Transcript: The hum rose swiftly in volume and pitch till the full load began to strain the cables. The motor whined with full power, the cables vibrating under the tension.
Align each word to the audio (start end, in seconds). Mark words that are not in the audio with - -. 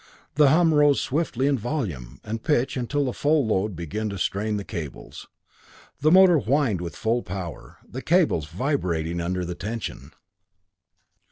The 0.33 0.49
hum 0.49 0.73
rose 0.73 0.99
swiftly 0.99 1.45
in 1.45 1.59
volume 1.59 2.19
and 2.23 2.41
pitch 2.41 2.73
till 2.89 3.05
the 3.05 3.13
full 3.13 3.45
load 3.45 3.75
began 3.75 4.09
to 4.09 4.17
strain 4.17 4.57
the 4.57 4.63
cables. 4.63 5.27
The 5.99 6.09
motor 6.09 6.39
whined 6.39 6.81
with 6.81 6.95
full 6.95 7.21
power, 7.21 7.77
the 7.87 8.01
cables 8.01 8.47
vibrating 8.47 9.21
under 9.21 9.45
the 9.45 9.53
tension. 9.53 10.11